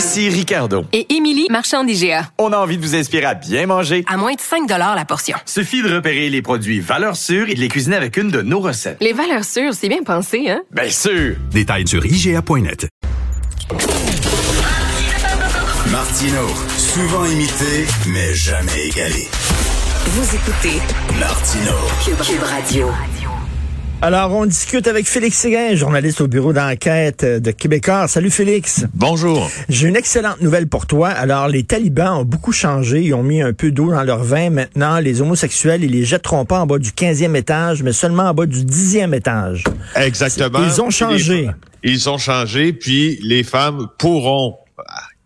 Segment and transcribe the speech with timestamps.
[0.00, 0.86] Ici Ricardo.
[0.94, 2.30] Et Émilie, marchand d'IGA.
[2.38, 4.02] On a envie de vous inspirer à bien manger.
[4.08, 5.36] À moins de 5 la portion.
[5.44, 8.60] Suffit de repérer les produits valeurs sûres et de les cuisiner avec une de nos
[8.60, 8.96] recettes.
[9.02, 10.62] Les valeurs sûres, c'est bien pensé, hein?
[10.70, 11.36] Bien sûr!
[11.50, 12.88] Détails sur IGA.net.
[15.92, 16.48] Martino,
[16.78, 19.28] souvent imité, mais jamais égalé.
[20.06, 20.80] Vous écoutez
[21.18, 21.74] Martino.
[22.24, 22.88] Cube Radio.
[24.02, 28.08] Alors, on discute avec Félix Séguin, journaliste au bureau d'enquête de Québécois.
[28.08, 28.86] Salut Félix.
[28.94, 29.50] Bonjour.
[29.68, 31.08] J'ai une excellente nouvelle pour toi.
[31.08, 33.02] Alors, les talibans ont beaucoup changé.
[33.02, 34.48] Ils ont mis un peu d'eau dans leur vin.
[34.48, 38.32] Maintenant, les homosexuels, ils les jetteront pas en bas du 15e étage, mais seulement en
[38.32, 39.64] bas du 10e étage.
[39.94, 40.60] Exactement.
[40.64, 41.50] Ils ont changé.
[41.82, 44.56] Ils ont changé, puis les femmes pourront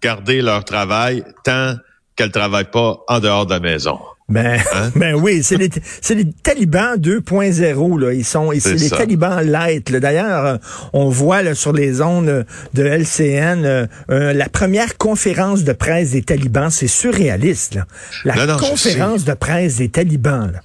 [0.03, 1.77] garder leur travail tant
[2.17, 4.01] qu'elles travaillent pas en dehors de la maison.
[4.29, 4.91] Ben, Hein?
[4.97, 5.69] ben oui, c'est les,
[6.01, 8.13] c'est les talibans 2.0 là.
[8.15, 8.97] Ils sont, c'est les ça.
[8.97, 9.91] talibans light.
[9.91, 10.01] là.
[10.01, 10.57] D'ailleurs, euh,
[10.95, 15.73] on voit là, sur les ondes euh, de LCN euh, euh, la première conférence de
[15.75, 16.71] presse des talibans.
[16.71, 17.75] C'est surréaliste.
[17.75, 17.87] Là.
[18.25, 20.51] La Non, non, je conférence de presse des talibans.
[20.53, 20.61] Là.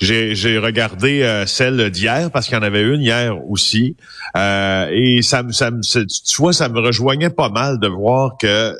[0.00, 3.96] J'ai, regardé euh, celle d'hier parce qu'il y en avait une hier aussi,
[4.36, 8.36] euh, et ça, me- ça, me- tu vois, ça me rejoignait pas mal de voir
[8.40, 8.74] que,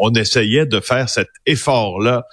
[0.00, 2.24] on essayait de faire cet effort-là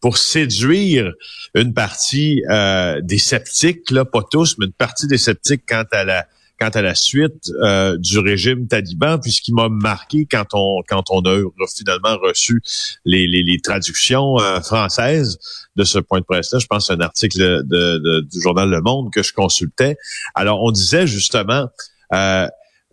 [0.00, 1.12] pour séduire
[1.54, 6.04] une partie euh, des sceptiques, là, pas tous, mais une partie des sceptiques quant à
[6.04, 6.26] la
[6.60, 10.82] quant à la suite euh, du régime taliban, puis ce qui m'a marqué quand on
[10.88, 11.40] quand on a
[11.72, 12.60] finalement reçu
[13.04, 15.38] les, les, les traductions euh, françaises
[15.76, 17.62] de ce point de presse-là, je pense à un article de,
[17.98, 19.96] de- du journal Le Monde que je consultais.
[20.34, 21.68] Alors, on disait justement,
[22.12, 22.48] euh,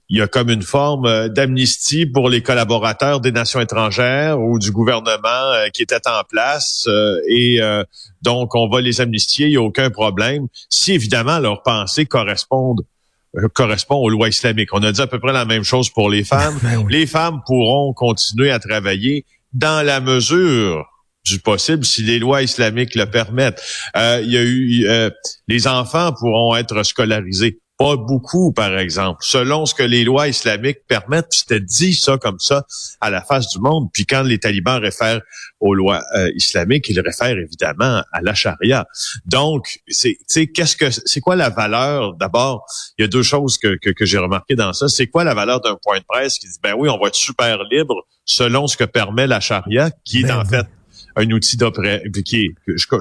[0.09, 4.59] il y a comme une forme euh, d'amnistie pour les collaborateurs des nations étrangères ou
[4.59, 7.83] du gouvernement euh, qui était en place euh, et euh,
[8.21, 10.47] donc on va les amnistier, il n'y a aucun problème.
[10.69, 12.85] Si évidemment leurs pensées correspondent
[13.53, 14.73] correspond aux lois islamiques.
[14.73, 16.57] On a dit à peu près la même chose pour les femmes.
[16.63, 16.85] Ben.
[16.89, 20.85] Les femmes pourront continuer à travailler dans la mesure
[21.25, 23.61] du possible si les lois islamiques le permettent.
[23.97, 25.09] Euh, il y a eu euh,
[25.47, 27.59] les enfants pourront être scolarisés.
[27.77, 31.27] Pas beaucoup, par exemple, selon ce que les lois islamiques permettent.
[31.29, 32.65] Puis C'était dit ça comme ça
[33.01, 33.89] à la face du monde.
[33.93, 35.21] Puis quand les talibans réfèrent
[35.59, 38.85] aux lois euh, islamiques, ils réfèrent évidemment à la charia.
[39.25, 42.13] Donc, c'est, tu sais, qu'est-ce que, c'est quoi la valeur?
[42.15, 42.65] D'abord,
[42.97, 44.87] il y a deux choses que, que, que j'ai remarquées dans ça.
[44.87, 47.15] C'est quoi la valeur d'un point de presse qui dit, ben oui, on va être
[47.15, 50.65] super libre selon ce que permet la charia, qui est Ben en fait
[51.15, 52.95] un outil d'oppression, qui est, que je- tu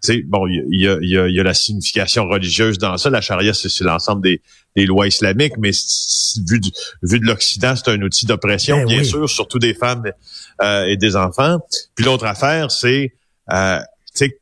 [0.00, 3.10] sais, bon, il y a, y, a, y a la signification religieuse dans ça.
[3.10, 4.40] La charia, c'est l'ensemble des,
[4.76, 5.70] des lois islamiques, mais
[6.48, 6.70] vu, du,
[7.02, 9.06] vu de l'Occident, c'est un outil d'oppression, Ben bien oui.
[9.06, 10.02] sûr, surtout des femmes
[10.62, 11.58] euh, et des enfants.
[11.94, 13.14] Puis l'autre affaire, c'est
[13.52, 13.80] euh,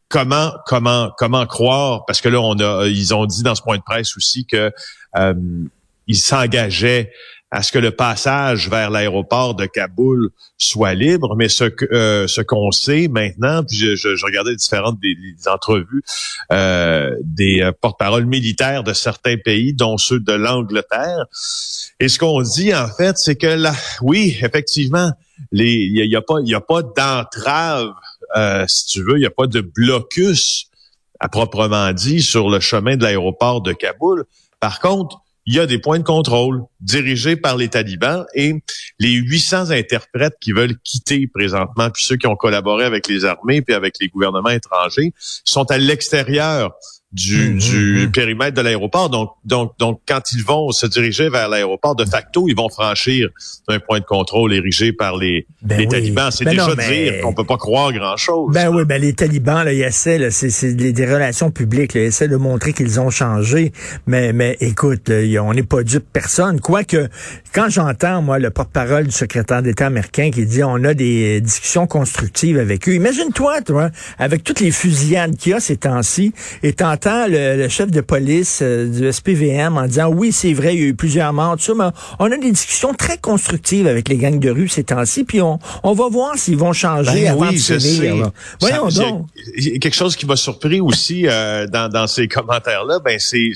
[0.09, 3.77] comment comment comment croire parce que là on a ils ont dit dans ce point
[3.77, 4.72] de presse aussi que
[5.17, 5.34] euh,
[6.06, 7.12] ils s'engageaient
[7.51, 10.29] à ce que le passage vers l'aéroport de Kaboul
[10.59, 14.55] soit libre, mais ce que euh, ce qu'on sait maintenant, puis je, je, je regardais
[14.55, 15.17] différentes des,
[15.49, 16.03] entrevues
[16.53, 21.25] euh, des euh, porte-paroles militaires de certains pays, dont ceux de l'Angleterre,
[22.01, 23.73] et ce qu'on dit en fait, c'est que là,
[24.03, 25.11] oui, effectivement,
[25.53, 27.93] il y, a- y a pas il a pas d'entrave,
[28.37, 30.67] euh, si tu veux, il y a pas de blocus
[31.19, 34.25] à proprement dit sur le chemin de l'aéroport de Kaboul.
[34.61, 38.53] Par contre, il y a des points de contrôle dirigés par les talibans et
[38.99, 43.63] les 800 interprètes qui veulent quitter présentement, puis ceux qui ont collaboré avec les armées
[43.63, 45.15] puis avec les gouvernements étrangers,
[45.47, 46.75] sont à l'extérieur
[47.13, 48.13] du, Mhm, du mhm.
[48.13, 49.09] périmètre de l'aéroport.
[49.09, 53.29] Donc, donc, donc, quand ils vont se diriger vers l'aéroport, de facto, ils vont franchir
[53.69, 55.88] un point de contrôle érigé par les, Ben les oui.
[55.88, 56.31] talibans.
[56.31, 58.53] C'est Ben déjà non, mais- dire qu'on peut pas croire grand-chose.
[58.53, 61.94] Ben oui, ben les talibans, là, ils essaient, là, c'est, c'est des, des relations publiques,
[61.94, 63.73] là, ils essaient de montrer qu'ils ont changé.
[64.06, 66.61] Mais, mais écoute, là, on n'est pas dupe personne.
[66.61, 67.09] Quoique,
[67.55, 71.87] quand j'entends, moi, le porte-parole du secrétaire d'État américain qui dit on a des discussions
[71.87, 76.75] constructives avec eux, imagine-toi, toi, avec toutes les fusillades qu'il y a ces temps-ci, et
[77.06, 80.85] le, le chef de police euh, du SPVM en disant oui, c'est vrai, il y
[80.85, 81.85] a eu plusieurs morts, tout ça, mais
[82.19, 85.59] on a des discussions très constructives avec les gangs de rue ces temps-ci, puis on,
[85.83, 88.31] on va voir s'ils vont changer Ben avant oui, de.
[88.61, 89.27] Voyons Ça- donc.
[89.37, 92.29] y a- il y a quelque chose qui m'a surpris aussi euh, dans, dans ces
[92.29, 93.53] commentaires-là, ben c'est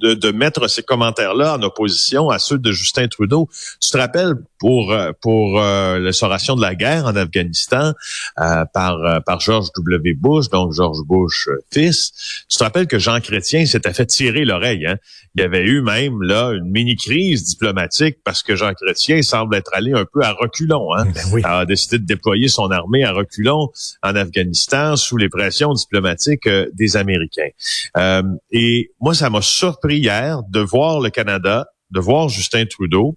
[0.00, 3.48] de, de mettre ces commentaires-là en opposition à ceux de Justin Trudeau.
[3.80, 7.92] Tu te rappelles pour euh, pour euh, l'instauration de la guerre en Afghanistan
[8.40, 10.14] euh, par euh, par George W.
[10.14, 12.44] Bush, donc George Bush euh, fils.
[12.48, 14.86] Tu te rappelles que Jean Chrétien s'était fait tirer l'oreille.
[14.86, 14.96] Hein?
[15.36, 19.56] Il y avait eu même là une mini crise diplomatique parce que Jean Chrétien semble
[19.56, 20.94] être allé un peu à reculons.
[20.94, 21.06] Hein?
[21.06, 21.42] Ben oui.
[21.44, 23.68] a décidé de déployer son armée à reculons
[24.02, 27.48] en Afghanistan sous les pressions diplomatiques euh, des Américains.
[27.96, 33.16] Euh, et moi, ça m'a surpris hier de voir le Canada, de voir Justin Trudeau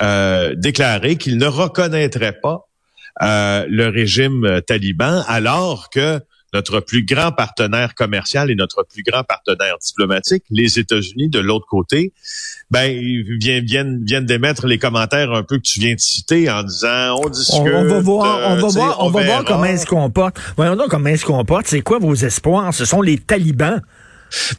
[0.00, 2.68] euh, déclarer qu'il ne reconnaîtrait pas
[3.20, 6.20] euh, le régime euh, taliban, alors que
[6.54, 11.66] notre plus grand partenaire commercial et notre plus grand partenaire diplomatique, les États-Unis de l'autre
[11.68, 12.12] côté,
[12.70, 16.48] ben ils viennent, viennent, viennent d'émettre les commentaires un peu que tu viens de citer
[16.48, 17.60] en disant on discute.
[17.60, 20.38] on va voir, on va voir, on va voir comment ils se comportent.
[20.56, 21.66] Voyons donc comment ils se comportent.
[21.66, 22.72] C'est quoi vos espoirs?
[22.72, 23.82] Ce sont les talibans.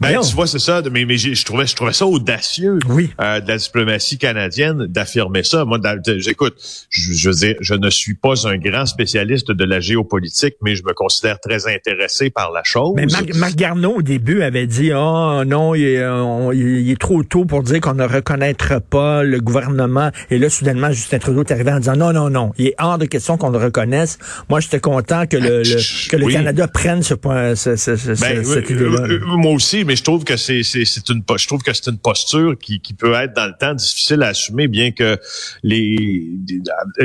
[0.01, 0.21] Ben, Voyons.
[0.21, 0.81] tu vois, c'est ça.
[0.91, 3.09] Mais, mais je trouvais, je trouvais ça audacieux Oui.
[3.21, 5.65] euh, de la diplomatie canadienne d'affirmer ça.
[5.65, 5.79] Moi,
[6.17, 6.55] j'écoute,
[6.89, 10.75] je, je veux dire, je ne suis pas un grand spécialiste de la géopolitique, mais
[10.75, 12.93] je me considère très intéressé par la chose.
[12.95, 16.99] Mais Marc, Marc Garneau, au début, avait dit, oh non, il est, on- il est
[16.99, 20.11] trop tôt pour dire qu'on ne reconnaîtra pas le gouvernement.
[20.31, 22.97] Et là, soudainement, Justin Trudeau est arrivé en disant, non, non, non, il est hors
[22.97, 24.17] de question qu'on le reconnaisse.
[24.49, 26.33] Moi, j'étais content que le, le- que le Oui.
[26.33, 29.01] Canada prenne ce point, ce, ce- ce- Ben, ce- cette euh, idée-là.
[29.01, 31.87] euh, euh, aussi, mais je trouve que c'est c'est c'est une je trouve que c'est
[31.87, 35.17] une posture qui qui peut être dans le temps difficile à assumer, bien que
[35.63, 36.31] les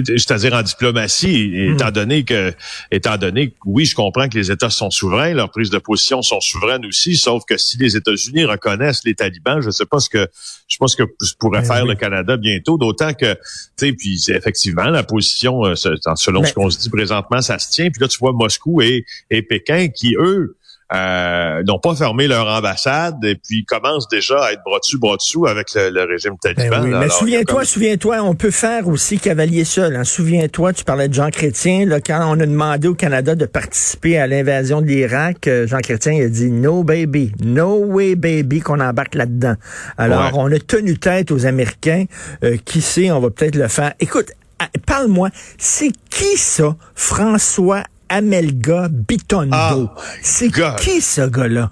[0.06, 1.74] c'est-à-dire en diplomatie, Hmm.
[1.74, 2.52] étant donné que
[2.90, 6.22] étant donné que oui, je comprends que les États sont souverains, leurs prises de position
[6.22, 10.08] sont souveraines aussi, sauf que si les États-Unis reconnaissent les talibans, je sais pas ce
[10.08, 10.26] que
[10.68, 11.02] je sais pas ce que
[11.38, 11.88] pourrait Ben faire oui.
[11.90, 13.40] le Canada bientôt, d'autant que tu
[13.78, 17.58] sais puis effectivement la position euh, se- selon Mais- ce qu'on se dit présentement, ça
[17.58, 17.90] se tient.
[17.90, 20.56] Puis là tu vois Moscou et et Pékin qui eux
[20.94, 25.16] euh, n'ont pas fermé leur ambassade et puis commencent déjà à être bras dessus, bras
[25.16, 26.82] dessous avec le, le régime Ben taliban.
[26.82, 29.96] oui, mais souviens-toi, souviens-toi, on peut faire aussi cavalier seul.
[29.96, 30.04] Hein.
[30.04, 34.18] Souviens-toi, tu parlais de Jean Chrétien, là, quand on a demandé au Canada de participer
[34.18, 38.80] à l'invasion de l'Irak, euh, Jean Chrétien a dit no baby, no way baby qu'on
[38.80, 39.54] embarque là-dedans.
[39.98, 40.30] Alors, Ouais.
[40.34, 42.04] on a tenu tête aux Américains.
[42.42, 43.94] Euh, qui sait, on va peut-être le faire.
[44.00, 47.82] Écoute, ah, parle-moi, c'est qui ça, François
[48.18, 49.54] Amelga Bitondo?
[49.56, 50.48] Ah, c'est
[50.80, 51.70] qui ce gars-là?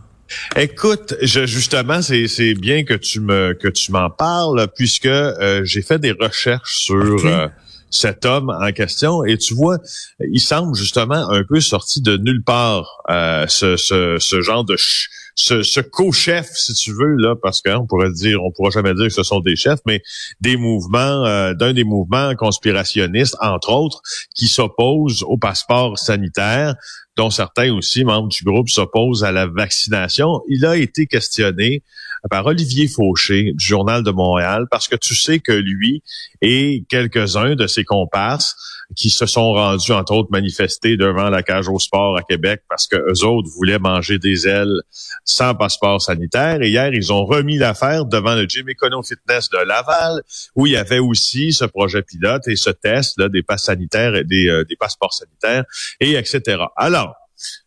[0.56, 5.60] Écoute, je, justement, c'est c'est bien que tu me que tu m'en parles puisque euh,
[5.64, 6.96] j'ai fait des recherches sur
[7.28, 7.48] euh,
[7.90, 9.78] cet homme en question et tu vois,
[10.20, 14.76] il semble justement un peu sorti de nulle part euh, ce, ce, ce genre de
[14.76, 18.94] ch- ce, ce co-chef, si tu veux là, parce qu'on pourrait dire, on pourra jamais
[18.94, 20.02] dire que ce sont des chefs, mais
[20.40, 24.00] des mouvements, euh, d'un des mouvements conspirationnistes, entre autres,
[24.34, 26.74] qui s'opposent au passeport sanitaire
[27.16, 30.40] dont certains aussi, membres du groupe, s'opposent à la vaccination.
[30.48, 31.82] Il a été questionné
[32.30, 36.02] par Olivier Fauché du Journal de Montréal parce que tu sais que lui
[36.40, 38.56] et quelques-uns de ses comparses
[38.94, 42.86] qui se sont rendus, entre autres, manifester devant la cage au sport à Québec parce
[42.86, 44.82] que eux autres voulaient manger des ailes
[45.24, 46.62] sans passeport sanitaire.
[46.62, 50.22] Et hier, ils ont remis l'affaire devant le Gym Econo Fitness de Laval,
[50.54, 54.14] où il y avait aussi ce projet pilote et ce test là, des passes sanitaires
[54.14, 55.64] et euh, des passeports sanitaires
[56.00, 56.64] et etc.
[56.76, 57.14] Alors,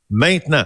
[0.09, 0.65] maintenant,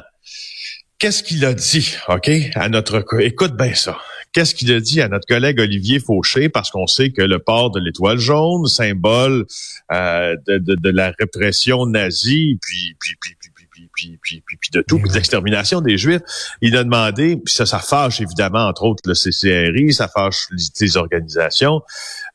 [1.00, 3.06] Qu'est-ce qu'il a dit, OK, à notre...
[3.22, 3.98] Écoute bien ça.
[4.34, 7.72] Qu'est-ce qu'il a dit à notre collègue Olivier Fauché, parce qu'on sait que le port
[7.72, 9.46] de l'étoile jaune, symbole
[9.92, 13.50] euh, de, de, de, la répression nazie, puis, puis, puis, puis
[13.94, 16.22] puis, puis, puis, puis, de tout, puis de l'extermination des Juifs.
[16.62, 20.64] Il a demandé, puis ça, ça fâche évidemment, entre autres, le CCRI, ça fâche les,
[20.82, 21.82] les organisations,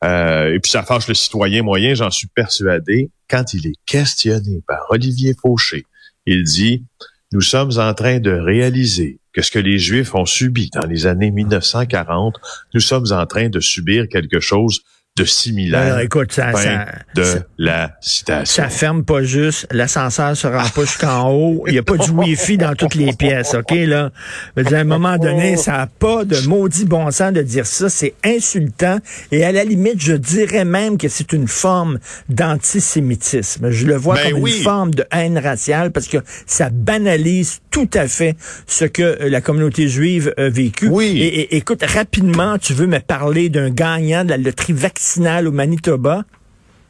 [0.03, 3.09] euh, et puis ça fâche le citoyen moyen, j'en suis persuadé.
[3.29, 5.85] Quand il est questionné par Olivier Fauché,
[6.25, 6.83] il dit,
[7.31, 11.07] nous sommes en train de réaliser que ce que les Juifs ont subi dans les
[11.07, 12.35] années 1940,
[12.73, 14.81] nous sommes en train de subir quelque chose
[15.17, 15.79] de similaire.
[15.81, 18.63] Alors, écoute, ça, ça, de ça- la citation.
[18.63, 22.09] Ça ferme pas juste, l'ascenseur se rend pas jusqu'en haut, il n'y a pas du
[22.11, 24.11] Wi-Fi dans toutes les pièces, OK, là?
[24.57, 28.13] À un moment donné, ça n'a pas de maudit bon sens de dire ça, c'est
[28.25, 28.99] insultant,
[29.31, 33.71] et à la limite, je dirais même que c'est une forme d'antisémitisme.
[33.71, 34.57] Je le vois Ben comme oui.
[34.57, 38.35] une forme de haine raciale, parce que ça banalise tout à fait
[38.67, 40.89] ce que euh, la communauté juive a vécu.
[40.89, 41.21] Oui.
[41.21, 45.04] Et, et- écoute, rapidement, tu veux me parler d'un gagnant de la loterie vaccinale
[45.45, 46.23] au Manitoba?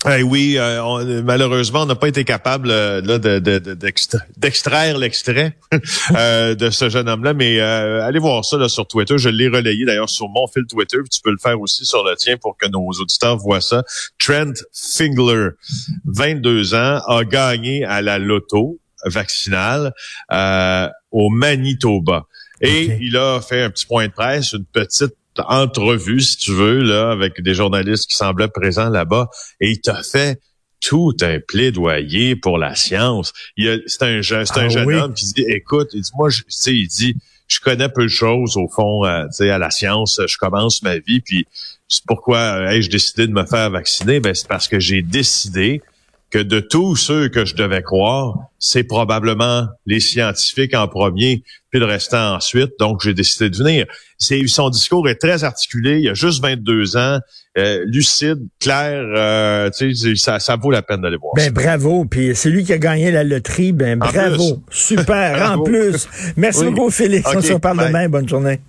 [0.08, 3.74] Eh oui, euh, on- malheureusement, on n'a pas été capable euh, là, de- de- de-
[3.74, 5.58] d'extra- d'extraire l'extrait
[6.16, 9.18] euh, de ce jeune homme-là, mais allez voir ça là, sur Twitter.
[9.18, 10.98] Je l'ai relayé d'ailleurs sur mon fil Twitter.
[11.00, 13.84] puis Tu peux le faire aussi sur le tien pour que nos auditeurs voient ça.
[14.20, 15.50] Trent Fingler,
[16.06, 19.92] 22 ans, a gagné à la loto vaccinale
[21.12, 22.26] au Manitoba.
[22.62, 25.16] Et il a fait un petit point de presse, une petite
[25.48, 30.02] entrevue, si tu veux, là, avec des journalistes qui semblaient présents là-bas, et il t'a
[30.04, 30.40] fait
[30.82, 33.34] tout un plaidoyer pour la science.
[33.58, 34.96] C'est un, jeune- c'est un Ah jeune oui?
[34.96, 37.16] homme qui dit, écoute, il dit, moi, je- tu sais, il dit,
[37.48, 40.20] je connais peu de choses au fond, euh, tu sais, à la science.
[40.28, 41.46] Je commence ma vie, puis
[41.88, 44.20] c'est pourquoi euh, ai-je décidé de me faire vacciner?
[44.20, 45.82] Ben c'est parce que j'ai décidé
[46.36, 51.80] que de tous ceux que je devais croire, c'est probablement les scientifiques en premier, puis
[51.80, 52.72] le restant ensuite.
[52.78, 53.86] Donc, j'ai décidé de venir.
[54.18, 56.00] C'est, son discours est très articulé.
[56.02, 57.20] Il a juste 22 ans,
[57.58, 59.02] euh, lucide, clair.
[59.16, 61.32] euh, tu sais, ça, ça vaut la peine d'aller voir.
[61.38, 61.52] Ben ça.
[61.52, 66.06] bravo, puis c'est lui qui a gagné la loterie, ben En bravo, super, en plus.
[66.36, 66.72] Merci Oui.
[66.74, 67.88] beaucoup Félix, on se reparle bye.
[67.88, 68.60] demain, bonne journée.